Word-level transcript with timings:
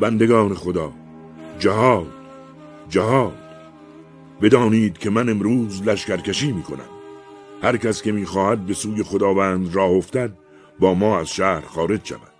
بندگان 0.00 0.54
خدا 0.54 0.92
جهاد 1.58 2.12
جهاد. 2.88 3.38
بدانید 4.42 4.98
که 4.98 5.10
من 5.10 5.28
امروز 5.28 5.82
لشکرکشی 5.82 6.52
می 6.52 6.62
کنم 6.62 6.88
هر 7.62 7.76
کس 7.76 8.02
که 8.02 8.12
می‌خواهد 8.12 8.66
به 8.66 8.74
سوی 8.74 9.02
خداوند 9.02 9.74
راه 9.74 9.90
افتد 9.90 10.32
با 10.80 10.94
ما 10.94 11.18
از 11.18 11.28
شهر 11.28 11.60
خارج 11.60 12.04
شود. 12.04 12.32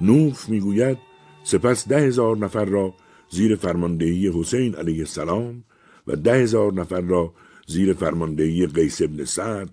نوف 0.00 0.48
می‌گوید 0.48 0.98
سپس 1.44 1.88
ده 1.88 2.00
هزار 2.00 2.36
نفر 2.36 2.64
را 2.64 2.94
زیر 3.30 3.56
فرماندهی 3.56 4.28
حسین 4.40 4.74
علیه 4.74 4.98
السلام 4.98 5.64
و 6.06 6.16
ده 6.16 6.34
هزار 6.34 6.72
نفر 6.72 7.00
را 7.00 7.32
زیر 7.66 7.92
فرماندهی 7.92 8.66
قیس 8.66 9.02
ابن 9.02 9.24
سعد 9.24 9.70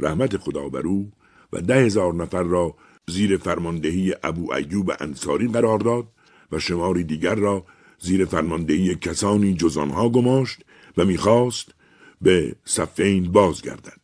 رحمت 0.00 0.36
خدا 0.36 0.68
بر 0.68 0.86
او 0.86 1.10
و 1.52 1.60
ده 1.60 1.74
هزار 1.74 2.14
نفر 2.14 2.42
را 2.42 2.74
زیر 3.10 3.36
فرماندهی 3.36 4.14
ابو 4.22 4.52
ایوب 4.52 4.92
انصاری 5.00 5.48
قرار 5.48 5.78
داد 5.78 6.06
و 6.52 6.58
شماری 6.58 7.04
دیگر 7.04 7.34
را 7.34 7.64
زیر 7.98 8.24
فرماندهی 8.24 8.94
کسانی 8.94 9.54
جز 9.54 9.76
آنها 9.76 10.08
گماشت 10.08 10.64
و 10.96 11.04
می‌خواست 11.04 11.74
به 12.20 12.56
صفین 12.64 13.32
بازگردد. 13.32 14.00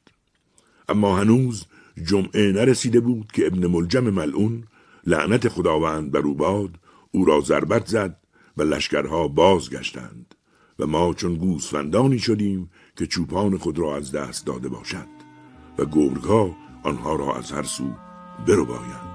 اما 0.89 1.17
هنوز 1.17 1.65
جمعه 2.05 2.53
نرسیده 2.53 3.01
بود 3.01 3.33
که 3.33 3.47
ابن 3.47 3.67
ملجم 3.67 4.11
ملعون 4.11 4.65
لعنت 5.07 5.49
خداوند 5.49 6.11
بر 6.11 6.21
او 6.21 6.35
باد 6.35 6.71
او 7.11 7.25
را 7.25 7.41
ضربت 7.41 7.87
زد 7.87 8.17
و 8.57 8.63
لشکرها 8.63 9.29
بازگشتند 9.29 10.35
و 10.79 10.87
ما 10.87 11.15
چون 11.15 11.35
گوسفندانی 11.35 12.19
شدیم 12.19 12.71
که 12.97 13.07
چوپان 13.07 13.59
خود 13.59 13.79
را 13.79 13.97
از 13.97 14.13
دست 14.13 14.47
داده 14.47 14.69
باشد 14.69 15.09
و 15.79 15.85
گرگها 15.85 16.57
آنها 16.83 17.17
را 17.17 17.35
از 17.35 17.53
هر 17.53 17.63
سو 17.63 17.95
برو 18.47 18.65
باید. 18.65 19.12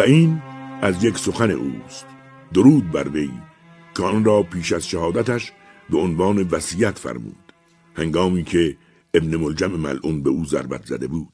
و 0.00 0.02
این 0.02 0.42
از 0.82 1.04
یک 1.04 1.18
سخن 1.18 1.50
اوست. 1.50 2.06
درود 2.54 2.90
بر 2.90 3.08
وی 3.08 3.30
که 3.96 4.02
آن 4.02 4.24
را 4.24 4.42
پیش 4.42 4.72
از 4.72 4.88
شهادتش 4.88 5.52
به 5.90 5.98
عنوان 5.98 6.48
وصیت 6.50 6.98
فرمود. 6.98 7.52
هنگامی 7.94 8.44
که 8.44 8.76
ابن 9.14 9.36
ملجم 9.36 9.70
ملعون 9.70 10.22
به 10.22 10.30
او 10.30 10.44
ضربت 10.44 10.86
زده 10.86 11.06
بود. 11.06 11.32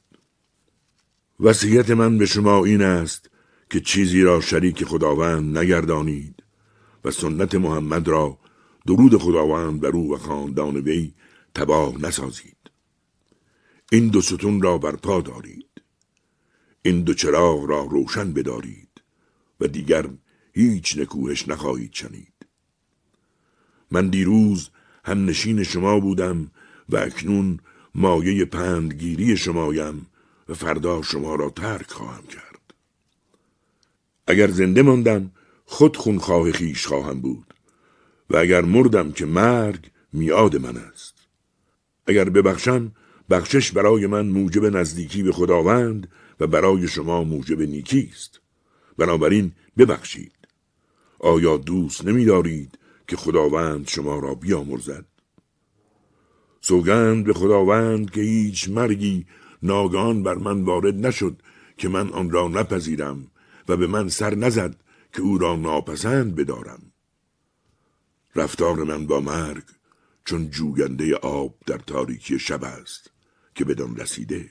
وصیت 1.41 1.91
من 1.91 2.19
به 2.19 2.27
شما 2.27 2.65
این 2.65 2.83
است 2.83 3.31
که 3.71 3.81
چیزی 3.81 4.23
را 4.23 4.41
شریک 4.41 4.85
خداوند 4.85 5.59
نگردانید 5.59 6.43
و 7.05 7.11
سنت 7.11 7.55
محمد 7.55 8.09
را 8.09 8.39
درود 8.87 9.17
خداوند 9.17 9.81
بر 9.81 9.91
او 9.91 10.15
و 10.15 10.19
خاندان 10.19 10.77
وی 10.77 11.15
تباه 11.55 12.03
نسازید. 12.03 12.71
این 13.93 14.09
دو 14.09 14.21
ستون 14.21 14.63
را 14.63 14.79
برپا 14.79 15.21
دارید. 15.21 15.76
این 16.87 17.03
دو 17.03 17.15
چراغ 17.15 17.65
را 17.65 17.85
روشن 17.85 18.33
بدارید 18.33 19.03
و 19.61 19.67
دیگر 19.67 20.09
هیچ 20.53 20.99
نکوهش 20.99 21.49
نخواهید 21.49 21.93
شنید. 21.93 22.47
من 23.91 24.09
دیروز 24.09 24.71
هم 25.05 25.25
نشین 25.25 25.63
شما 25.63 26.01
بودم 26.01 26.51
و 26.89 26.97
اکنون 26.97 27.59
مایه 27.95 28.45
پندگیری 28.45 29.37
شمایم 29.37 30.07
و 30.49 30.55
فردا 30.55 31.03
شما 31.03 31.35
را 31.35 31.51
ترک 31.51 31.91
خواهم 31.91 32.27
کرد. 32.27 32.75
اگر 34.27 34.51
زنده 34.51 34.83
ماندم 34.83 35.31
خود 35.65 35.97
خونخواه 35.97 36.53
خیش 36.53 36.87
خواهم 36.87 37.21
بود 37.21 37.55
و 38.31 38.37
اگر 38.37 38.61
مردم 38.61 39.13
که 39.13 39.27
مرگ 39.27 39.91
میاد 40.13 40.57
من 40.57 40.77
است. 40.77 41.15
اگر 42.07 42.29
ببخشم 42.29 42.93
بخشش 43.31 43.73
برای 43.73 44.07
من 44.07 44.27
موجب 44.27 44.65
نزدیکی 44.65 45.23
به 45.23 45.33
خداوند 45.33 46.09
و 46.41 46.47
برای 46.47 46.89
شما 46.89 47.25
موجب 47.25 47.63
نیکی 47.63 48.11
است. 48.13 48.41
بنابراین 48.99 49.53
ببخشید. 49.79 50.33
آیا 51.19 51.57
دوست 51.57 52.05
نمیدارید 52.05 52.79
که 53.09 53.17
خداوند 53.17 53.89
شما 53.89 54.19
را 54.19 54.35
بیامرزد؟ 54.35 55.05
سوگند 56.61 57.25
به 57.25 57.33
خداوند 57.33 58.11
که 58.11 58.21
هیچ 58.21 58.69
مرگی 58.69 59.27
ناگان 59.63 60.23
بر 60.23 60.35
من 60.35 60.63
وارد 60.63 61.07
نشد 61.07 61.43
که 61.79 61.89
من 61.89 62.09
آن 62.09 62.31
را 62.31 62.49
نپذیرم 62.49 63.31
و 63.69 63.77
به 63.77 63.87
من 63.87 64.09
سر 64.09 64.35
نزد 64.35 64.77
که 65.13 65.23
او 65.23 65.39
را 65.39 65.57
ناپسند 65.57 66.35
بدارم. 66.35 66.93
رفتار 68.37 68.85
من 68.85 69.07
با 69.07 69.21
مرگ 69.21 69.65
چون 70.25 70.51
جوینده 70.51 71.17
آب 71.17 71.55
در 71.67 71.79
تاریکی 71.79 72.39
شب 72.39 72.65
است 72.65 73.11
که 73.55 73.65
بدان 73.65 73.97
رسیده. 73.97 74.51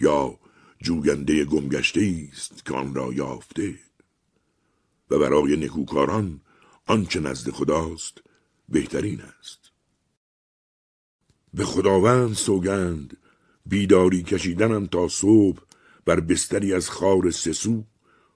یا 0.00 0.38
جوینده 0.82 1.44
گمگشته 1.44 2.28
است 2.32 2.66
که 2.66 2.74
آن 2.74 2.94
را 2.94 3.12
یافته. 3.12 3.74
و 5.10 5.18
برای 5.18 5.56
نکوکاران 5.56 6.40
آنچه 6.86 7.20
نزد 7.20 7.50
خداست 7.50 8.22
بهترین 8.68 9.20
است. 9.20 9.70
به 11.54 11.64
خداوند 11.64 12.34
سوگند 12.34 13.16
بیداری 13.66 14.22
کشیدنم 14.22 14.86
تا 14.86 15.08
صبح 15.08 15.60
بر 16.04 16.20
بستری 16.20 16.74
از 16.74 16.90
خار 16.90 17.30
سسو 17.30 17.84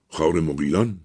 خار 0.09 0.41
مقیلان 0.41 1.01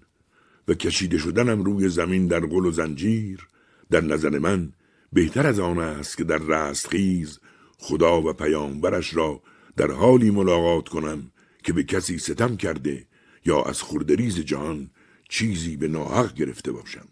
و 0.68 0.74
کشیده 0.74 1.18
شدنم 1.18 1.62
روی 1.62 1.88
زمین 1.88 2.26
در 2.26 2.40
گل 2.40 2.66
و 2.66 2.70
زنجیر. 2.70 3.48
در 3.90 4.00
نظر 4.00 4.38
من 4.38 4.72
بهتر 5.12 5.46
از 5.46 5.58
آن 5.58 5.78
است 5.78 6.16
که 6.16 6.24
در 6.24 6.38
رستخیز 6.38 7.38
خدا 7.78 8.22
و 8.22 8.32
پیامبرش 8.32 9.14
را 9.14 9.42
در 9.76 9.90
حالی 9.90 10.30
ملاقات 10.30 10.88
کنم 10.88 11.32
که 11.62 11.72
به 11.72 11.82
کسی 11.84 12.18
ستم 12.18 12.56
کرده 12.56 13.06
یا 13.44 13.62
از 13.62 13.82
خوردریز 13.82 14.40
جهان 14.40 14.90
چیزی 15.28 15.76
به 15.76 15.88
ناحق 15.88 16.34
گرفته 16.34 16.72
باشم. 16.72 17.08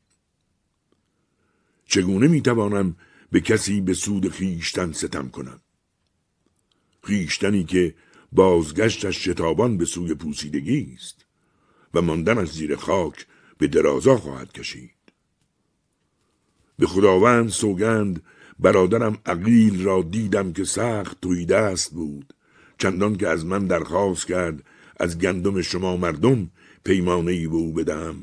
چگونه 1.86 2.28
می‌توانم 2.28 2.96
به 3.30 3.40
کسی 3.40 3.80
به 3.80 3.94
سود 3.94 4.28
خیشتن 4.28 4.92
ستم 4.92 5.28
کنم؟ 5.28 5.60
خیشتنی 7.02 7.64
که 7.64 7.94
بازگشتش 8.32 9.28
شتابان 9.28 9.78
به 9.78 9.84
سوی 9.84 10.14
پوسیدگی 10.14 10.94
است 10.94 11.26
و 11.94 12.02
ماندنش 12.02 12.50
زیر 12.50 12.76
خاک 12.76 13.26
به 13.58 13.66
درازا 13.66 14.16
خواهد 14.16 14.52
کشید. 14.52 14.90
به 16.78 16.86
خداوند 16.86 17.48
سوگند 17.48 18.22
برادرم 18.58 19.18
عقیل 19.26 19.84
را 19.84 20.02
دیدم 20.02 20.52
که 20.52 20.64
سخت 20.64 21.20
توی 21.20 21.46
دست 21.46 21.90
بود. 21.90 22.34
چندان 22.80 23.16
که 23.16 23.28
از 23.28 23.46
من 23.46 23.66
درخواست 23.66 24.26
کرد 24.26 24.64
از 25.00 25.18
گندم 25.18 25.62
شما 25.62 25.96
مردم 25.96 26.50
پیمانه 26.84 27.32
ای 27.32 27.46
به 27.46 27.56
او 27.56 27.72
بدم 27.72 28.16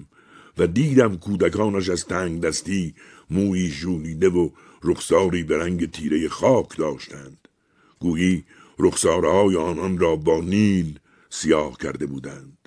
و 0.57 0.67
دیدم 0.67 1.17
کودکانش 1.17 1.89
از 1.89 2.05
تنگ 2.05 2.41
دستی 2.41 2.95
مویی 3.29 3.69
ژولیده 3.69 4.29
و 4.29 4.49
رخساری 4.83 5.43
به 5.43 5.57
رنگ 5.57 5.91
تیره 5.91 6.29
خاک 6.29 6.77
داشتند. 6.77 7.47
گویی 7.99 8.43
رخسارهای 8.79 9.55
آنان 9.55 9.97
را 9.97 10.15
با 10.15 10.41
نیل 10.41 10.99
سیاه 11.29 11.77
کرده 11.77 12.05
بودند. 12.05 12.57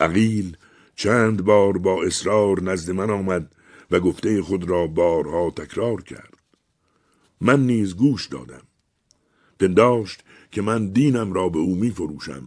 عقیل 0.00 0.56
چند 0.96 1.44
بار 1.44 1.78
با 1.78 2.02
اصرار 2.02 2.62
نزد 2.62 2.90
من 2.90 3.10
آمد 3.10 3.54
و 3.90 4.00
گفته 4.00 4.42
خود 4.42 4.70
را 4.70 4.86
بارها 4.86 5.50
تکرار 5.50 6.02
کرد. 6.02 6.36
من 7.40 7.66
نیز 7.66 7.96
گوش 7.96 8.26
دادم. 8.26 8.62
پنداشت 9.58 10.22
که 10.50 10.62
من 10.62 10.86
دینم 10.86 11.32
را 11.32 11.48
به 11.48 11.58
او 11.58 11.74
می 11.74 11.90
فروشم 11.90 12.44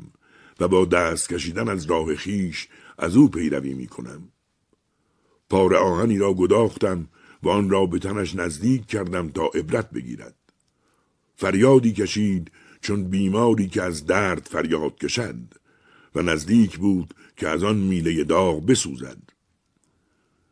و 0.60 0.68
با 0.68 0.86
دست 0.86 1.30
کشیدن 1.30 1.70
از 1.70 1.86
راه 1.86 2.16
خیش 2.16 2.68
از 2.98 3.16
او 3.16 3.30
پیروی 3.30 3.74
می 3.74 3.88
کنم. 3.88 4.30
پار 5.50 5.76
آهنی 5.76 6.18
را 6.18 6.34
گداختم 6.34 7.08
و 7.44 7.50
آن 7.50 7.70
را 7.70 7.86
به 7.86 8.00
تنش 8.00 8.36
نزدیک 8.36 8.86
کردم 8.86 9.30
تا 9.30 9.46
عبرت 9.46 9.90
بگیرد. 9.90 10.36
فریادی 11.36 11.94
کشید 11.94 12.52
چون 12.82 13.04
بیماری 13.04 13.68
که 13.68 13.82
از 13.82 14.06
درد 14.06 14.48
فریاد 14.52 14.96
کشد 14.96 15.54
و 16.16 16.22
نزدیک 16.22 16.78
بود 16.78 17.14
که 17.36 17.48
از 17.48 17.64
آن 17.64 17.78
میله 17.78 18.24
داغ 18.24 18.66
بسوزد. 18.66 19.18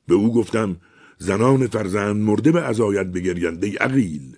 به 0.07 0.15
او 0.15 0.33
گفتم 0.33 0.77
زنان 1.17 1.67
فرزند 1.67 2.15
مرده 2.15 2.51
به 2.51 2.61
ازایت 2.61 3.05
بگرینده 3.05 3.77
عقیل 3.77 4.37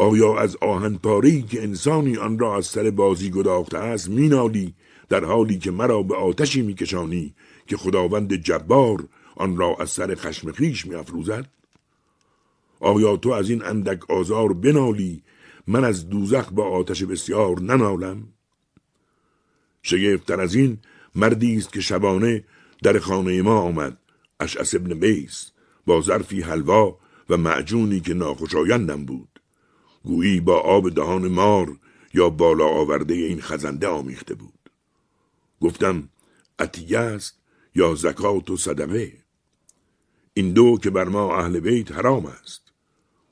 آیا 0.00 0.38
از 0.38 0.56
آهن 0.60 0.94
پاری 0.94 1.42
که 1.42 1.62
انسانی 1.62 2.16
آن 2.16 2.38
را 2.38 2.56
از 2.56 2.66
سر 2.66 2.90
بازی 2.90 3.30
گداخته 3.30 3.78
است 3.78 4.08
مینالی 4.08 4.74
در 5.08 5.24
حالی 5.24 5.58
که 5.58 5.70
مرا 5.70 6.02
به 6.02 6.16
آتشی 6.16 6.62
میکشانی 6.62 7.34
که 7.66 7.76
خداوند 7.76 8.34
جبار 8.34 9.08
آن 9.36 9.56
را 9.56 9.76
از 9.80 9.90
سر 9.90 10.14
خشم 10.14 10.52
خیش 10.52 10.86
میافروزد؟ 10.86 11.46
آیا 12.80 13.16
تو 13.16 13.30
از 13.30 13.50
این 13.50 13.64
اندک 13.64 14.10
آزار 14.10 14.52
بنالی 14.52 15.22
من 15.66 15.84
از 15.84 16.08
دوزخ 16.08 16.52
با 16.52 16.64
آتش 16.64 17.02
بسیار 17.02 17.60
ننالم؟ 17.60 18.28
شگفتتر 19.82 20.40
از 20.40 20.54
این 20.54 20.78
مردی 21.14 21.56
است 21.56 21.72
که 21.72 21.80
شبانه 21.80 22.44
در 22.82 22.98
خانه 22.98 23.42
ما 23.42 23.60
آمد 23.60 23.98
اشعس 24.40 24.74
ابن 24.74 25.00
بیس 25.00 25.50
با 25.86 26.00
ظرفی 26.00 26.40
حلوا 26.40 26.98
و 27.30 27.36
معجونی 27.36 28.00
که 28.00 28.14
ناخوشایندم 28.14 29.04
بود. 29.04 29.29
گویی 30.04 30.40
با 30.40 30.60
آب 30.60 30.94
دهان 30.94 31.28
مار 31.28 31.76
یا 32.14 32.30
بالا 32.30 32.68
آورده 32.68 33.14
این 33.14 33.40
خزنده 33.40 33.88
آمیخته 33.88 34.34
بود. 34.34 34.70
گفتم 35.60 36.08
عطیه 36.58 36.98
است 36.98 37.40
یا 37.74 37.94
زکات 37.94 38.50
و 38.50 38.56
صدقه؟ 38.56 39.12
این 40.34 40.52
دو 40.52 40.78
که 40.82 40.90
بر 40.90 41.04
ما 41.04 41.36
اهل 41.36 41.60
بیت 41.60 41.92
حرام 41.92 42.26
است. 42.26 42.72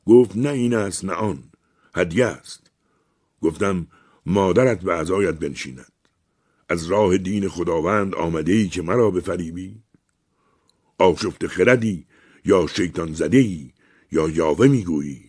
گفت 0.06 0.36
نه 0.36 0.50
این 0.50 0.74
است 0.74 1.04
نه 1.04 1.12
آن 1.12 1.44
هدیه 1.94 2.26
است. 2.26 2.70
گفتم 3.42 3.86
مادرت 4.26 4.80
به 4.80 4.94
ازایت 4.94 5.34
بنشیند. 5.34 5.92
از 6.68 6.86
راه 6.86 7.18
دین 7.18 7.48
خداوند 7.48 8.14
آمده 8.14 8.52
ای 8.52 8.68
که 8.68 8.82
مرا 8.82 9.10
بفریبی؟ 9.10 9.82
آشفت 10.98 11.46
خردی 11.46 12.06
یا 12.44 12.66
شیطان 12.66 13.12
زده 13.12 13.38
ای 13.38 13.72
یا 14.12 14.28
یاوه 14.28 14.68
می‌گویی؟ 14.68 15.27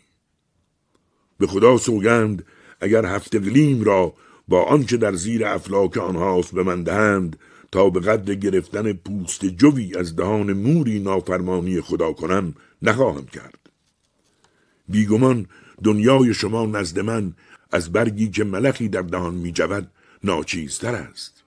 به 1.39 1.47
خدا 1.47 1.77
سوگند 1.77 2.45
اگر 2.81 3.06
هفت 3.06 3.36
اقلیم 3.36 3.83
را 3.83 4.13
با 4.47 4.63
آنچه 4.63 4.97
در 4.97 5.13
زیر 5.13 5.45
افلاک 5.45 5.97
آنهاست 5.97 6.53
به 6.53 6.63
من 6.63 6.83
دهند 6.83 7.39
تا 7.71 7.89
به 7.89 8.00
قدر 8.00 8.36
گرفتن 8.36 8.94
پوست 8.94 9.45
جوی 9.45 9.97
از 9.97 10.15
دهان 10.15 10.53
موری 10.53 11.00
نافرمانی 11.00 11.81
خدا 11.81 12.13
کنم 12.13 12.53
نخواهم 12.81 13.25
کرد. 13.25 13.59
بیگمان 14.88 15.45
دنیای 15.83 16.33
شما 16.33 16.65
نزد 16.65 17.00
من 17.00 17.33
از 17.71 17.92
برگی 17.92 18.30
که 18.30 18.44
ملخی 18.44 18.89
در 18.89 19.01
دهان 19.01 19.33
می 19.33 19.51
جود 19.51 19.92
ناچیزتر 20.24 20.95
است. 20.95 21.44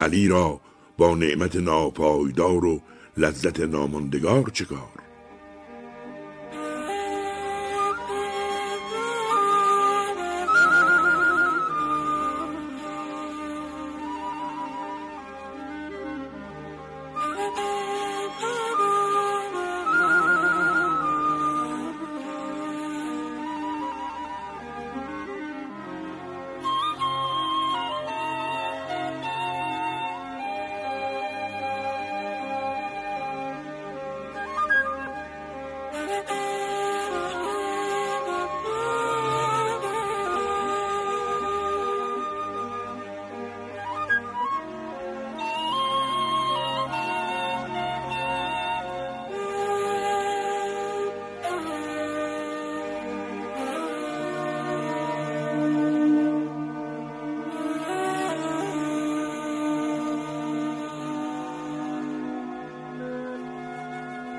علی 0.00 0.28
را 0.28 0.60
با 0.98 1.14
نعمت 1.14 1.56
ناپایدار 1.56 2.64
و 2.64 2.82
لذت 3.16 3.60
ناماندگار 3.60 4.50
چکار؟ 4.50 4.93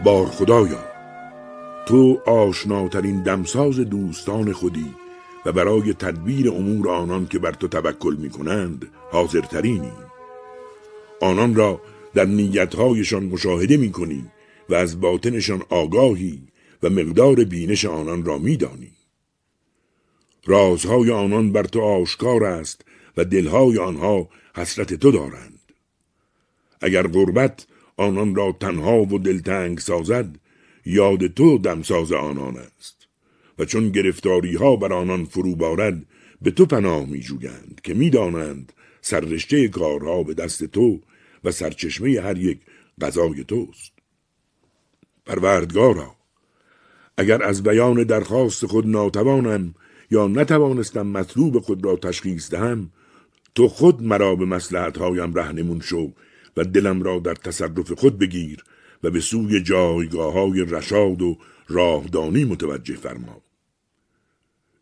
بار 0.05 0.25
خدایا. 0.25 0.83
تو 1.87 2.21
آشناترین 2.25 3.23
دمساز 3.23 3.79
دوستان 3.79 4.53
خودی 4.53 4.95
و 5.45 5.51
برای 5.51 5.93
تدبیر 5.93 6.49
امور 6.49 6.89
آنان 6.89 7.27
که 7.27 7.39
بر 7.39 7.51
تو 7.51 7.67
توکل 7.67 8.15
می 8.15 8.29
کنند 8.29 8.91
حاضرترینی. 9.11 9.91
آنان 11.21 11.55
را 11.55 11.81
در 12.13 12.25
نیتهایشان 12.25 13.23
مشاهده 13.23 13.77
می 13.77 13.91
کنی 13.91 14.25
و 14.69 14.75
از 14.75 15.01
باطنشان 15.01 15.63
آگاهی 15.69 16.47
و 16.83 16.89
مقدار 16.89 17.35
بینش 17.35 17.85
آنان 17.85 18.25
را 18.25 18.37
می 18.37 18.57
دانی. 18.57 18.91
رازهای 20.45 21.11
آنان 21.11 21.51
بر 21.51 21.63
تو 21.63 21.81
آشکار 21.81 22.43
است 22.43 22.85
و 23.17 23.25
دلهای 23.25 23.77
آنها 23.77 24.29
حسرت 24.55 24.93
تو 24.93 25.11
دارند. 25.11 25.59
اگر 26.81 27.07
غربت 27.07 27.67
آنان 27.97 28.35
را 28.35 28.57
تنها 28.59 29.01
و 29.01 29.19
دلتنگ 29.19 29.79
سازد 29.79 30.35
یاد 30.85 31.27
تو 31.27 31.57
دمساز 31.57 32.11
آنان 32.11 32.57
است. 32.57 33.07
و 33.59 33.65
چون 33.65 33.89
گرفتاری 33.89 34.55
ها 34.55 34.75
بر 34.75 34.93
آنان 34.93 35.25
فرو 35.25 35.55
بارد 35.55 36.05
به 36.41 36.51
تو 36.51 36.65
پناه 36.65 37.05
می 37.05 37.19
جوگند 37.19 37.81
که 37.83 37.93
می 37.93 38.09
دانند 38.09 38.73
سررشته 39.01 39.67
کارها 39.67 40.23
به 40.23 40.33
دست 40.33 40.63
تو 40.63 40.99
و 41.43 41.51
سرچشمه 41.51 42.21
هر 42.21 42.37
یک 42.37 42.59
غذای 43.01 43.43
توست. 43.43 43.91
پروردگارا 45.25 46.15
اگر 47.17 47.43
از 47.43 47.63
بیان 47.63 48.03
درخواست 48.03 48.65
خود 48.65 48.87
ناتوانم 48.87 49.75
یا 50.11 50.27
نتوانستم 50.27 51.07
مطلوب 51.07 51.59
خود 51.59 51.85
را 51.85 51.95
تشخیص 51.95 52.51
دهم 52.51 52.89
تو 53.55 53.67
خود 53.67 54.03
مرا 54.03 54.35
به 54.35 54.45
مسلحتهایم 54.45 55.33
رهنمون 55.33 55.79
شو 55.79 56.13
و 56.57 56.63
دلم 56.63 57.03
را 57.03 57.19
در 57.19 57.35
تصرف 57.35 57.91
خود 57.91 58.19
بگیر 58.19 58.63
و 59.03 59.09
به 59.09 59.19
سوی 59.19 59.61
جایگاه 59.61 60.33
های 60.33 60.65
رشاد 60.65 61.21
و 61.21 61.37
راهدانی 61.67 62.45
متوجه 62.45 62.95
فرما. 62.95 63.41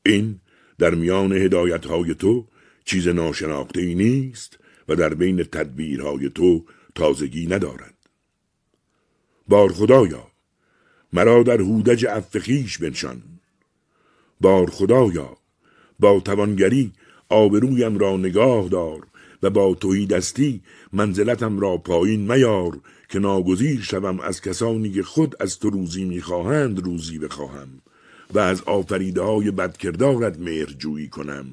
این 0.06 0.40
در 0.80 0.96
میان 0.96 1.34
هدایت 1.34 1.86
های 1.86 2.16
تو 2.16 2.48
چیز 2.86 3.08
ناشناخته 3.08 3.82
ای 3.82 3.96
نیست 3.96 4.60
و 4.88 4.96
در 4.96 5.14
بین 5.14 5.44
تدبیرهای 5.44 6.30
تو 6.30 6.66
تازگی 6.96 7.48
ندارد. 7.48 7.94
بار 9.48 9.74
خدایا 9.74 10.28
مرا 11.14 11.44
در 11.44 11.62
هودج 11.62 12.06
افخیش 12.06 12.78
بنشان. 12.78 13.24
بار 14.42 14.70
خدایا 14.70 15.38
با 16.00 16.20
توانگری 16.20 16.92
آبرویم 17.30 17.98
را 17.98 18.18
نگاه 18.18 18.70
دار 18.70 19.08
و 19.44 19.50
با 19.50 19.74
توی 19.74 20.06
دستی 20.06 20.62
منزلتم 20.94 21.60
را 21.60 21.78
پایین 21.78 22.32
میار 22.32 22.80
که 23.10 23.20
ناگزیر 23.20 23.82
شوم 23.82 24.20
از 24.20 24.42
کسانی 24.42 24.92
که 24.92 25.04
خود 25.04 25.36
از 25.40 25.60
تو 25.60 25.70
روزی 25.70 26.06
می‌خواهند 26.06 26.86
روزی 26.86 27.20
بخواهم 27.20 27.70
و 28.34 28.40
از 28.40 28.62
آفریده 28.62 29.22
های 29.22 29.52
بدکردارت 29.52 30.40
مهرجویی 30.40 31.08
کنم 31.08 31.46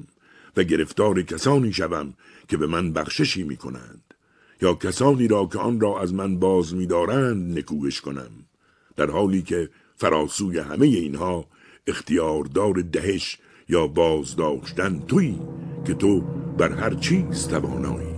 و 0.57 0.63
گرفتار 0.63 1.21
کسانی 1.21 1.73
شوم 1.73 2.13
که 2.47 2.57
به 2.57 2.67
من 2.67 2.93
بخششی 2.93 3.43
می 3.43 3.57
کنند 3.57 4.01
یا 4.61 4.73
کسانی 4.73 5.27
را 5.27 5.45
که 5.45 5.59
آن 5.59 5.79
را 5.79 6.01
از 6.01 6.13
من 6.13 6.39
باز 6.39 6.75
می 6.75 6.85
دارند 6.85 7.57
نکوهش 7.57 8.01
کنم 8.01 8.31
در 8.95 9.09
حالی 9.09 9.41
که 9.41 9.69
فراسوی 9.95 10.59
همه 10.59 10.85
اینها 10.85 11.45
اختیاردار 11.87 12.73
دهش 12.73 13.37
یا 13.71 13.87
بازداشتن 13.87 14.99
تویی 15.07 15.39
که 15.85 15.93
تو 15.93 16.21
بر 16.57 16.71
هر 16.71 16.93
چیز 16.93 17.47
توانایی. 17.47 18.15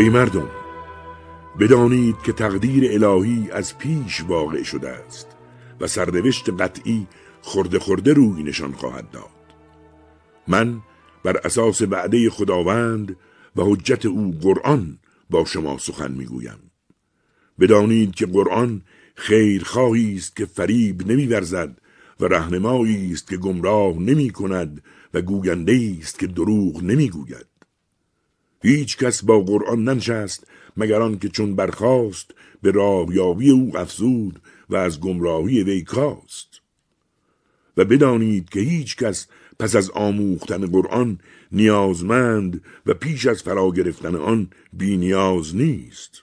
ای 0.00 0.08
مردم 0.08 0.48
بدانید 1.60 2.16
که 2.22 2.32
تقدیر 2.32 3.04
الهی 3.04 3.50
از 3.52 3.78
پیش 3.78 4.24
واقع 4.28 4.62
شده 4.62 4.88
است 4.88 5.26
و 5.80 5.86
سرنوشت 5.86 6.50
قطعی 6.50 7.06
خورده 7.40 7.78
خورده 7.78 8.12
روی 8.12 8.42
نشان 8.42 8.72
خواهد 8.72 9.10
داد. 9.10 9.30
من 10.48 10.80
بر 11.24 11.36
اساس 11.36 11.82
وعده 11.82 12.30
خداوند 12.30 13.16
و 13.56 13.62
حجت 13.62 14.06
او 14.06 14.38
قرآن 14.42 14.98
با 15.30 15.44
شما 15.44 15.78
سخن 15.78 16.12
می‌گویم. 16.12 16.70
بدانید 17.58 18.14
که 18.14 18.26
قرآن 18.26 18.82
خیرخواهی 19.14 20.14
است 20.16 20.36
که 20.36 20.46
فریب 20.46 21.12
نمیورزد 21.12 21.80
و 22.20 22.24
رهنمایی 22.24 23.12
است 23.12 23.28
که 23.28 23.36
گمراه 23.36 23.98
نمی 23.98 24.30
کند 24.30 24.82
و 25.14 25.22
گوینده 25.22 25.96
است 26.00 26.18
که 26.18 26.26
دروغ 26.26 26.82
نمی‌گوید. 26.82 27.46
هیچ 28.62 28.96
کس 28.96 29.24
با 29.24 29.40
قرآن 29.40 29.84
ننشست 29.84 30.46
مگر 30.76 31.02
آن 31.02 31.18
که 31.18 31.28
چون 31.28 31.56
برخاست 31.56 32.30
به 32.62 32.70
راهیابی 32.70 33.50
او 33.50 33.78
افزود 33.78 34.42
و 34.70 34.76
از 34.76 35.00
گمراهی 35.00 35.62
وی 35.62 35.82
کاست. 35.82 36.60
و 37.76 37.84
بدانید 37.84 38.48
که 38.48 38.60
هیچ 38.60 38.96
کس 38.96 39.26
پس 39.58 39.76
از 39.76 39.90
آموختن 39.90 40.66
قرآن 40.66 41.18
نیازمند 41.52 42.64
و 42.86 42.94
پیش 42.94 43.26
از 43.26 43.42
فرا 43.42 43.70
گرفتن 43.70 44.16
آن 44.16 44.50
بی 44.72 44.96
نیاز 44.96 45.56
نیست. 45.56 46.22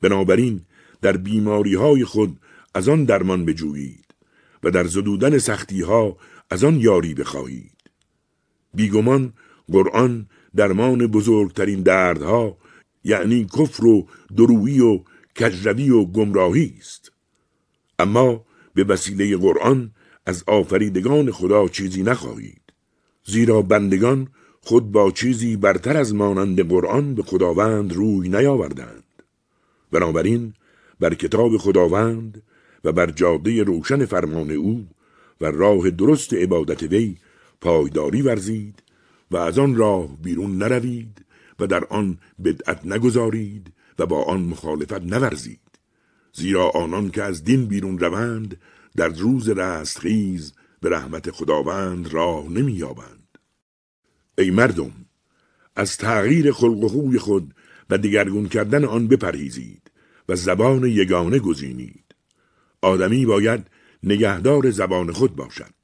بنابراین 0.00 0.60
در 1.00 1.16
بیماری 1.16 1.74
های 1.74 2.04
خود 2.04 2.40
از 2.74 2.88
آن 2.88 3.04
درمان 3.04 3.44
بجویید 3.44 4.14
و 4.62 4.70
در 4.70 4.84
زدودن 4.84 5.38
سختی 5.38 5.80
ها 5.80 6.16
از 6.50 6.64
آن 6.64 6.80
یاری 6.80 7.14
بخواهید. 7.14 7.78
بیگمان 8.74 9.32
قرآن 9.72 10.26
درمان 10.56 11.06
بزرگترین 11.06 11.82
دردها 11.82 12.56
یعنی 13.04 13.44
کفر 13.44 13.86
و 13.86 14.06
درویی 14.36 14.80
و 14.80 15.00
کجروی 15.40 15.90
و 15.90 16.04
گمراهی 16.04 16.74
است. 16.78 17.12
اما 17.98 18.44
به 18.74 18.84
وسیله 18.84 19.36
قرآن 19.36 19.90
از 20.26 20.44
آفریدگان 20.46 21.30
خدا 21.30 21.68
چیزی 21.68 22.02
نخواهید 22.02 22.62
زیرا 23.24 23.62
بندگان 23.62 24.28
خود 24.60 24.92
با 24.92 25.10
چیزی 25.10 25.56
برتر 25.56 25.96
از 25.96 26.14
مانند 26.14 26.68
قرآن 26.68 27.14
به 27.14 27.22
خداوند 27.22 27.92
روی 27.92 28.28
نیاوردند. 28.28 29.04
بنابراین 29.92 30.54
بر 31.00 31.14
کتاب 31.14 31.56
خداوند 31.56 32.42
و 32.84 32.92
بر 32.92 33.10
جاده 33.10 33.62
روشن 33.62 34.04
فرمان 34.04 34.50
او 34.50 34.86
و 35.40 35.46
راه 35.46 35.90
درست 35.90 36.34
عبادت 36.34 36.82
وی 36.82 37.16
پایداری 37.60 38.22
ورزید 38.22 38.82
و 39.32 39.36
از 39.36 39.58
آن 39.58 39.76
راه 39.76 40.16
بیرون 40.16 40.58
نروید 40.58 41.24
و 41.60 41.66
در 41.66 41.84
آن 41.84 42.18
بدعت 42.44 42.86
نگذارید 42.86 43.72
و 43.98 44.06
با 44.06 44.22
آن 44.24 44.40
مخالفت 44.40 45.02
نورزید. 45.02 45.60
زیرا 46.32 46.70
آنان 46.70 47.10
که 47.10 47.22
از 47.22 47.44
دین 47.44 47.66
بیرون 47.66 47.98
روند 47.98 48.60
در 48.96 49.08
روز 49.08 49.48
رستخیز 49.48 50.52
به 50.80 50.90
رحمت 50.90 51.30
خداوند 51.30 52.12
راه 52.12 52.48
نمییابند. 52.48 53.38
ای 54.38 54.50
مردم 54.50 54.92
از 55.76 55.96
تغییر 55.96 56.52
خلق 56.52 56.78
و 56.78 56.88
خوی 56.88 57.18
خود 57.18 57.54
و 57.90 57.98
دگرگون 57.98 58.48
کردن 58.48 58.84
آن 58.84 59.08
بپرهیزید 59.08 59.90
و 60.28 60.36
زبان 60.36 60.84
یگانه 60.84 61.38
گزینید. 61.38 62.14
آدمی 62.82 63.26
باید 63.26 63.66
نگهدار 64.02 64.70
زبان 64.70 65.12
خود 65.12 65.36
باشد 65.36 65.74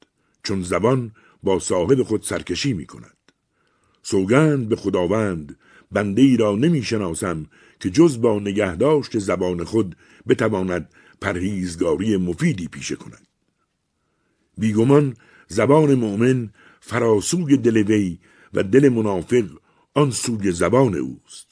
چون 0.43 0.63
زبان 0.63 1.11
با 1.43 1.59
صاحب 1.59 2.03
خود 2.03 2.23
سرکشی 2.23 2.73
می 2.73 2.85
کند 2.85 3.18
سوگند 4.03 4.69
به 4.69 4.75
خداوند. 4.75 5.57
بنده 5.91 6.21
ای 6.21 6.37
را 6.37 6.55
نمی 6.55 6.83
شناسم 6.83 7.45
که 7.79 7.89
جز 7.89 8.21
با 8.21 8.39
نگهداشت 8.39 9.19
زبان 9.19 9.63
خود 9.63 9.95
بتواند 10.27 10.89
پرهیزگاری 11.21 12.17
مفیدی 12.17 12.67
پیشه 12.67 12.95
کند. 12.95 13.27
بیگمان 14.57 15.13
زبان 15.47 15.95
مؤمن 15.95 16.49
فراسوی 16.79 17.57
دل 17.57 17.77
وی 17.77 18.19
و 18.53 18.63
دل 18.63 18.89
منافق 18.89 19.45
آن 19.93 20.11
سوی 20.11 20.51
زبان 20.51 20.95
اوست. 20.95 21.47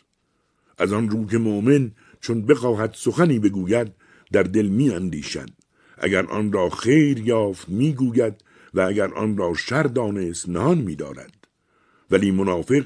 از 0.77 0.93
آن 0.93 1.09
رو 1.09 1.25
که 1.25 1.37
مؤمن 1.37 1.91
چون 2.21 2.45
بخواهد 2.45 2.93
سخنی 2.97 3.39
بگوید 3.39 3.91
در 4.31 4.43
دل 4.43 4.67
می 4.67 4.89
اندیشد 4.89 5.49
اگر 5.97 6.25
آن 6.25 6.51
را 6.51 6.69
خیر 6.69 7.19
یافت 7.19 7.69
می‌گوید 7.69 8.33
و 8.73 8.81
اگر 8.81 9.13
آن 9.13 9.37
را 9.37 9.53
شر 9.53 9.83
دانست 9.83 10.49
نهان 10.49 10.77
می 10.77 10.95
دارد. 10.95 11.36
ولی 12.11 12.31
منافق 12.31 12.85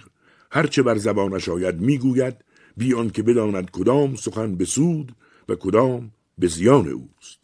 هرچه 0.51 0.83
بر 0.83 0.97
زبانش 0.97 1.49
آید 1.49 1.81
می‌گوید 1.81 2.35
بیان 2.77 3.09
که 3.09 3.23
بداند 3.23 3.71
کدام 3.71 4.15
سخن 4.15 4.55
به 4.55 4.65
سود 4.65 5.15
و 5.49 5.55
کدام 5.55 6.11
به 6.37 6.47
زیان 6.47 6.87
اوست. 6.87 7.39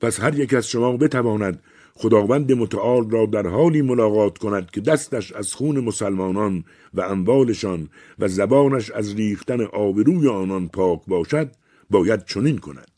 پس 0.00 0.20
هر 0.20 0.38
یک 0.38 0.54
از 0.54 0.66
شما 0.66 0.96
بتواند 0.96 1.62
خداوند 1.94 2.52
متعال 2.52 3.10
را 3.10 3.26
در 3.26 3.46
حالی 3.46 3.82
ملاقات 3.82 4.38
کند 4.38 4.70
که 4.70 4.80
دستش 4.80 5.32
از 5.32 5.54
خون 5.54 5.80
مسلمانان 5.80 6.64
و 6.94 7.00
اموالشان 7.00 7.88
و 8.18 8.28
زبانش 8.28 8.90
از 8.90 9.14
ریختن 9.14 9.60
آبروی 9.60 10.28
آنان 10.28 10.68
پاک 10.68 11.00
باشد 11.06 11.50
باید 11.90 12.24
چنین 12.24 12.58
کند. 12.58 12.90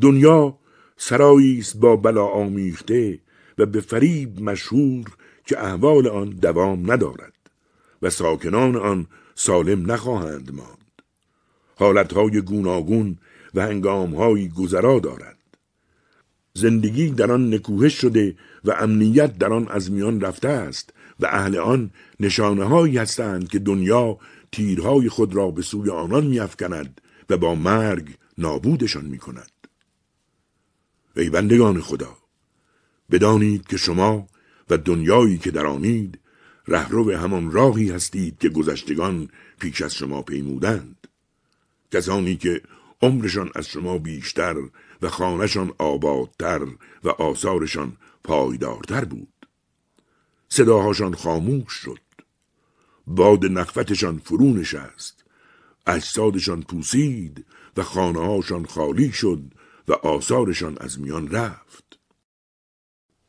دنیا 0.00 0.58
سرایی 0.96 1.58
است 1.58 1.76
با 1.76 1.96
بلا 1.96 2.26
آمیخته 2.26 3.18
و 3.58 3.66
به 3.66 3.80
فریب 3.80 4.40
مشهور 4.40 5.04
که 5.46 5.64
احوال 5.64 6.08
آن 6.08 6.30
دوام 6.30 6.92
ندارد 6.92 7.32
و 8.02 8.10
ساکنان 8.10 8.76
آن 8.76 9.06
سالم 9.34 9.92
نخواهند 9.92 10.54
ماند 10.54 11.02
حالتهای 11.76 12.40
گوناگون 12.40 13.18
و 13.54 13.62
هنگامهایی 13.62 14.48
گذرا 14.48 14.98
دارد 14.98 15.36
زندگی 16.54 17.10
در 17.10 17.32
آن 17.32 17.54
نکوهش 17.54 18.00
شده 18.00 18.36
و 18.64 18.70
امنیت 18.70 19.38
در 19.38 19.52
آن 19.52 19.68
از 19.68 19.90
میان 19.90 20.20
رفته 20.20 20.48
است 20.48 20.92
و 21.20 21.26
اهل 21.26 21.58
آن 21.58 21.90
نشانه 22.20 22.64
هایی 22.64 22.98
هستند 22.98 23.48
که 23.48 23.58
دنیا 23.58 24.18
تیرهای 24.52 25.08
خود 25.08 25.34
را 25.34 25.50
به 25.50 25.62
سوی 25.62 25.90
آنان 25.90 26.26
میافکند 26.26 27.00
و 27.30 27.36
با 27.36 27.54
مرگ 27.54 28.08
نابودشان 28.38 29.04
می 29.04 29.18
کند. 29.18 29.50
ای 31.16 31.30
بندگان 31.30 31.80
خدا 31.80 32.16
بدانید 33.10 33.66
که 33.66 33.76
شما 33.76 34.26
و 34.70 34.76
دنیایی 34.76 35.38
که 35.38 35.50
در 35.50 35.66
آنید 35.66 36.18
رهرو 36.68 37.12
همان 37.12 37.52
راهی 37.52 37.90
هستید 37.90 38.38
که 38.38 38.48
گذشتگان 38.48 39.28
پیش 39.60 39.82
از 39.82 39.94
شما 39.94 40.22
پیمودند. 40.22 41.08
کسانی 41.92 42.36
که 42.36 42.62
عمرشان 43.02 43.50
از 43.54 43.66
شما 43.68 43.98
بیشتر 43.98 44.56
و 45.02 45.08
خانهشان 45.08 45.72
آبادتر 45.78 46.62
و 47.04 47.08
آثارشان 47.08 47.96
پایدارتر 48.24 49.04
بود. 49.04 49.46
صداهاشان 50.48 51.14
خاموش 51.14 51.72
شد. 51.72 51.98
باد 53.06 53.44
نخفتشان 53.46 54.18
فرو 54.18 54.54
نشست. 54.54 55.24
اجسادشان 55.86 56.62
پوسید 56.62 57.46
و 57.76 57.82
خانه 57.82 58.26
هاشان 58.26 58.66
خالی 58.66 59.12
شد 59.12 59.42
و 59.88 59.92
آثارشان 59.92 60.76
از 60.80 61.00
میان 61.00 61.28
رفت. 61.30 61.85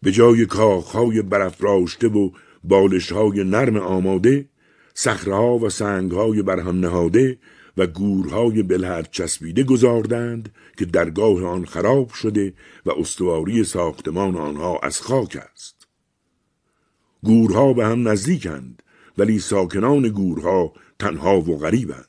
به 0.02 0.12
جای 0.12 0.46
کاخهای 0.46 1.22
برافراشته 1.22 2.08
و 2.08 2.30
بالشهای 2.64 3.44
نرم 3.44 3.78
آماده 3.78 4.50
صخرهها 4.94 5.58
و 5.58 5.70
سنگهای 5.70 6.42
برهم 6.42 6.80
نهاده 6.80 7.38
و 7.78 7.88
گورهای 7.88 8.64
بلحد 8.64 9.08
چسبیده 9.12 9.64
گذاردند 9.64 10.56
که 10.78 10.86
درگاه 10.86 11.46
آن 11.46 11.66
خراب 11.66 12.10
شده 12.10 12.54
و 12.86 12.92
استواری 12.92 13.64
ساختمان 13.64 14.36
آنها 14.36 14.80
از 14.84 15.02
خاک 15.02 15.38
است. 15.52 15.88
گورها 17.24 17.74
به 17.74 17.86
هم 17.86 18.08
نزدیکند 18.08 18.84
ولی 19.18 19.40
ساکنان 19.40 20.10
گورها 20.10 20.74
تنها 21.00 21.42
و 21.42 21.58
غریبند. 21.58 22.08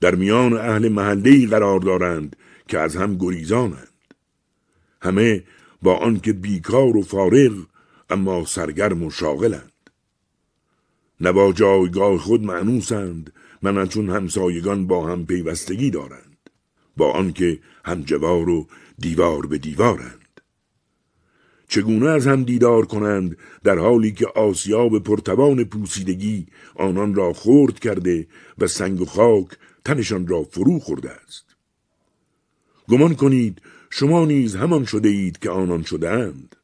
در 0.00 0.14
میان 0.14 0.52
اهل 0.52 0.88
محله 0.88 1.46
قرار 1.46 1.80
دارند 1.80 2.36
که 2.68 2.78
از 2.78 2.96
هم 2.96 3.16
گریزانند. 3.18 3.88
همه 5.02 5.44
با 5.86 5.96
آنکه 5.96 6.32
بیکار 6.32 6.96
و 6.96 7.02
فارغ 7.02 7.52
اما 8.10 8.44
سرگرم 8.44 9.02
و 9.02 9.10
شاغلند. 9.10 9.90
نه 11.20 11.32
با 11.32 11.52
جایگاه 11.52 12.18
خود 12.18 12.42
معنوسند 12.42 13.32
من 13.62 13.88
چون 13.88 14.10
همسایگان 14.10 14.86
با 14.86 15.06
هم 15.06 15.26
پیوستگی 15.26 15.90
دارند. 15.90 16.50
با 16.96 17.12
آنکه 17.12 17.58
همجوار 17.84 18.48
و 18.48 18.66
دیوار 18.98 19.46
به 19.46 19.58
دیوارند. 19.58 20.40
چگونه 21.68 22.08
از 22.08 22.26
هم 22.26 22.44
دیدار 22.44 22.86
کنند 22.86 23.36
در 23.64 23.78
حالی 23.78 24.12
که 24.12 24.26
آسیاب 24.26 24.98
پرتوان 24.98 25.64
پوسیدگی 25.64 26.46
آنان 26.74 27.14
را 27.14 27.32
خورد 27.32 27.78
کرده 27.78 28.26
و 28.58 28.66
سنگ 28.66 29.00
و 29.00 29.04
خاک 29.04 29.48
تنشان 29.84 30.26
را 30.26 30.42
فرو 30.42 30.78
خورده 30.78 31.10
است؟ 31.10 31.56
گمان 32.88 33.14
کنید 33.14 33.62
شما 33.98 34.24
نیز 34.24 34.56
همان 34.56 34.84
شده 34.84 35.08
اید 35.08 35.38
که 35.38 35.50
آنان 35.50 35.82
شده 35.82 36.10
اند 36.10 36.56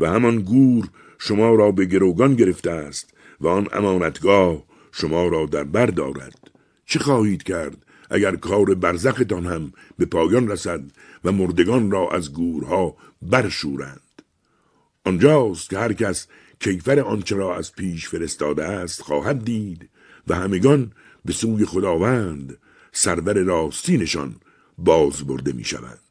و 0.00 0.10
همان 0.10 0.38
گور 0.42 0.88
شما 1.18 1.54
را 1.54 1.70
به 1.70 1.84
گروگان 1.84 2.34
گرفته 2.34 2.70
است 2.70 3.14
و 3.40 3.48
آن 3.48 3.68
امانتگاه 3.72 4.62
شما 4.92 5.28
را 5.28 5.46
در 5.46 5.64
بر 5.64 5.86
دارد. 5.86 6.50
چه 6.86 6.98
خواهید 6.98 7.42
کرد 7.42 7.76
اگر 8.10 8.36
کار 8.36 8.74
برزختان 8.74 9.46
هم 9.46 9.72
به 9.98 10.04
پایان 10.06 10.48
رسد 10.48 10.80
و 11.24 11.32
مردگان 11.32 11.90
را 11.90 12.10
از 12.10 12.32
گورها 12.32 12.96
برشورند؟ 13.22 14.22
آنجاست 15.04 15.70
که 15.70 15.78
هر 15.78 15.92
کس 15.92 16.26
کیفر 16.60 17.00
آنچه 17.00 17.36
را 17.36 17.56
از 17.56 17.72
پیش 17.72 18.08
فرستاده 18.08 18.64
است 18.64 19.02
خواهد 19.02 19.44
دید 19.44 19.88
و 20.28 20.34
همگان 20.34 20.92
به 21.24 21.32
سوی 21.32 21.64
خداوند 21.64 22.58
سرور 22.92 23.42
راستینشان 23.42 24.36
باز 24.78 25.26
برده 25.26 25.52
می 25.52 25.64
شوند. 25.64 26.03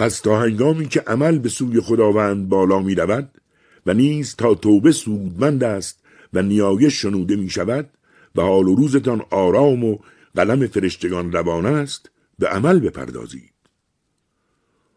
پس 0.00 0.20
تا 0.20 0.40
هنگامی 0.40 0.88
که 0.88 1.00
عمل 1.00 1.38
به 1.38 1.48
سوی 1.48 1.80
خداوند 1.80 2.48
بالا 2.48 2.80
می 2.80 2.94
رود 2.94 3.40
و 3.86 3.94
نیز 3.94 4.36
تا 4.36 4.54
توبه 4.54 4.92
سودمند 4.92 5.64
است 5.64 6.02
و 6.32 6.42
نیایش 6.42 7.02
شنوده 7.02 7.36
می 7.36 7.50
شود 7.50 7.90
و 8.36 8.42
حال 8.42 8.68
و 8.68 8.74
روزتان 8.74 9.22
آرام 9.30 9.84
و 9.84 9.98
قلم 10.34 10.66
فرشتگان 10.66 11.32
روان 11.32 11.66
است 11.66 12.10
به 12.38 12.48
عمل 12.48 12.78
بپردازید. 12.78 13.52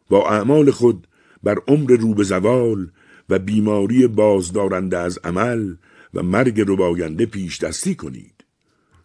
با 0.09 0.29
اعمال 0.29 0.71
خود 0.71 1.07
بر 1.43 1.55
عمر 1.67 1.91
رو 1.91 2.13
به 2.13 2.23
زوال 2.23 2.91
و 3.29 3.39
بیماری 3.39 4.07
بازدارنده 4.07 4.97
از 4.97 5.19
عمل 5.23 5.75
و 6.13 6.23
مرگ 6.23 6.61
رباینده 6.61 7.25
پیش 7.25 7.59
دستی 7.59 7.95
کنید. 7.95 8.43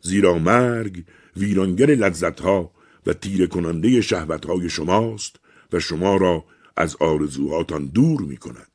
زیرا 0.00 0.38
مرگ 0.38 1.04
ویرانگر 1.36 1.86
لذتها 1.86 2.70
و 3.06 3.12
تیره 3.12 3.46
کننده 3.46 4.00
شهوتهای 4.00 4.70
شماست 4.70 5.36
و 5.72 5.80
شما 5.80 6.16
را 6.16 6.44
از 6.76 6.96
آرزوهاتان 6.96 7.86
دور 7.86 8.20
می 8.20 8.36
کند. 8.36 8.68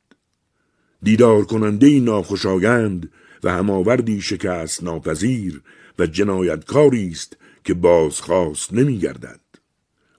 دیدار 1.02 1.44
کننده 1.44 2.00
ناخوشایند 2.00 3.12
و 3.44 3.52
هماوردی 3.52 4.20
شکست 4.20 4.82
ناپذیر 4.82 5.62
و 5.98 6.06
جنایتکاری 6.06 7.08
است 7.08 7.36
که 7.64 7.74
بازخواست 7.74 8.72
نمی 8.72 8.98
گردد. 8.98 9.40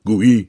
گویی 0.05 0.47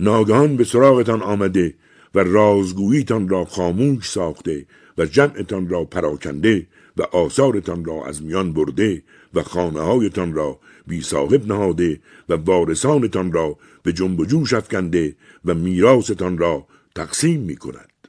ناگهان 0.00 0.56
به 0.56 0.64
سراغتان 0.64 1.22
آمده 1.22 1.74
و 2.14 2.18
رازگوییتان 2.18 3.28
را 3.28 3.44
خاموش 3.44 4.10
ساخته 4.10 4.66
و 4.98 5.06
جمعتان 5.06 5.68
را 5.68 5.84
پراکنده 5.84 6.66
و 6.96 7.02
آثارتان 7.02 7.84
را 7.84 8.06
از 8.06 8.22
میان 8.22 8.52
برده 8.52 9.02
و 9.34 9.42
خانه 9.42 9.80
هایتان 9.80 10.32
را 10.32 10.60
بی 10.88 11.02
صاحب 11.02 11.46
نهاده 11.46 12.00
و 12.28 12.32
وارثانتان 12.34 13.32
را 13.32 13.58
به 13.82 13.92
جنب 13.92 14.20
و 14.20 14.24
جوش 14.24 14.52
افکنده 14.52 15.16
و 15.44 15.54
میراستان 15.54 16.38
را 16.38 16.66
تقسیم 16.94 17.40
می 17.40 17.56
کند. 17.56 18.08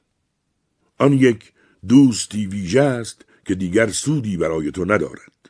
آن 0.97 1.13
یک 1.13 1.53
دوستی 1.87 2.45
ویژه 2.45 2.81
است 2.81 3.25
که 3.45 3.55
دیگر 3.55 3.89
سودی 3.89 4.37
برای 4.37 4.71
تو 4.71 4.85
ندارد. 4.85 5.49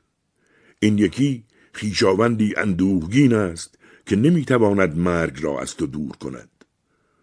این 0.79 0.97
یکی 0.97 1.43
خیشاوندی 1.73 2.53
اندوهگین 2.57 3.33
است 3.33 3.77
که 4.05 4.15
نمی‌تواند 4.15 4.97
مرگ 4.97 5.43
را 5.43 5.61
از 5.61 5.75
تو 5.75 5.87
دور 5.87 6.11
کند 6.11 6.49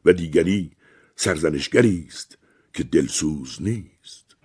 و 0.04 0.12
دیگری 0.12 0.70
سرزنشگری 1.16 2.04
است 2.08 2.38
که 2.74 2.82
دلسوز 2.82 3.58
نیست 3.60 4.36